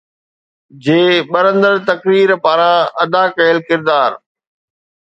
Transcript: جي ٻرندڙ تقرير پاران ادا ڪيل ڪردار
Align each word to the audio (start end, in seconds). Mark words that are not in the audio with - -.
جي 0.83 1.01
ٻرندڙ 1.31 1.73
تقرير 1.89 2.29
پاران 2.43 2.79
ادا 3.03 3.23
ڪيل 3.37 3.57
ڪردار 3.67 4.11